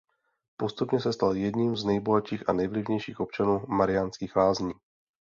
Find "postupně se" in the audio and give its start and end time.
0.57-1.13